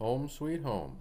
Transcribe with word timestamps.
Home 0.00 0.30
Sweet 0.30 0.62
Home. 0.62 0.96